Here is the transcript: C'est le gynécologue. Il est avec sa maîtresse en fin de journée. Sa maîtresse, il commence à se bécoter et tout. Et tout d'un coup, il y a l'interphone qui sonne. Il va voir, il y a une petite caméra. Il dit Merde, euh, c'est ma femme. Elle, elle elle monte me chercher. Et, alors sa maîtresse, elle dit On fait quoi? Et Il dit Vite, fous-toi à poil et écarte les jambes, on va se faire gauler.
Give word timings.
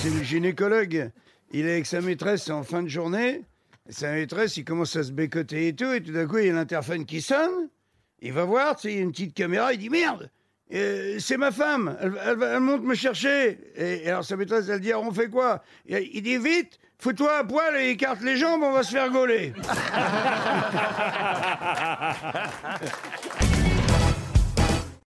C'est 0.00 0.10
le 0.10 0.22
gynécologue. 0.22 1.10
Il 1.50 1.66
est 1.66 1.72
avec 1.72 1.86
sa 1.86 2.00
maîtresse 2.00 2.48
en 2.50 2.62
fin 2.62 2.84
de 2.84 2.88
journée. 2.88 3.42
Sa 3.88 4.12
maîtresse, 4.12 4.56
il 4.56 4.64
commence 4.64 4.94
à 4.94 5.02
se 5.02 5.10
bécoter 5.10 5.66
et 5.68 5.74
tout. 5.74 5.92
Et 5.92 6.00
tout 6.00 6.12
d'un 6.12 6.24
coup, 6.26 6.38
il 6.38 6.46
y 6.46 6.50
a 6.50 6.52
l'interphone 6.52 7.04
qui 7.04 7.20
sonne. 7.20 7.68
Il 8.20 8.32
va 8.32 8.44
voir, 8.44 8.76
il 8.84 8.92
y 8.92 8.98
a 8.98 9.00
une 9.00 9.10
petite 9.10 9.34
caméra. 9.34 9.72
Il 9.72 9.80
dit 9.80 9.90
Merde, 9.90 10.30
euh, 10.72 11.16
c'est 11.18 11.36
ma 11.36 11.50
femme. 11.50 11.96
Elle, 12.00 12.16
elle 12.24 12.38
elle 12.42 12.60
monte 12.60 12.84
me 12.84 12.94
chercher. 12.94 13.58
Et, 13.74 14.08
alors 14.08 14.24
sa 14.24 14.36
maîtresse, 14.36 14.68
elle 14.68 14.78
dit 14.80 14.94
On 14.94 15.12
fait 15.12 15.30
quoi? 15.30 15.64
Et 15.86 16.16
Il 16.16 16.22
dit 16.22 16.38
Vite, 16.38 16.78
fous-toi 17.00 17.38
à 17.38 17.42
poil 17.42 17.74
et 17.76 17.90
écarte 17.90 18.22
les 18.22 18.36
jambes, 18.36 18.62
on 18.62 18.70
va 18.72 18.84
se 18.84 18.92
faire 18.92 19.10
gauler. 19.10 19.52